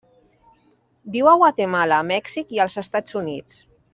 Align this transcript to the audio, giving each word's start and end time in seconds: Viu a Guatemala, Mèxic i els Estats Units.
Viu 1.15 1.29
a 1.33 1.35
Guatemala, 1.43 2.01
Mèxic 2.13 2.57
i 2.57 2.65
els 2.67 2.81
Estats 2.85 3.19
Units. 3.23 3.63